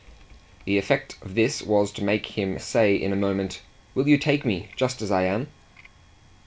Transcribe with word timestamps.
The 0.65 0.79
effect 0.79 1.15
of 1.21 1.35
this 1.35 1.61
was 1.61 1.91
to 1.91 2.03
make 2.03 2.25
him 2.35 2.57
say 2.57 2.95
in 2.95 3.13
a 3.13 3.15
moment: 3.15 3.61
"Will 3.93 4.07
you 4.07 4.17
take 4.17 4.43
me 4.43 4.69
just 4.75 4.99
as 5.03 5.11
I 5.11 5.25
am?" 5.25 5.47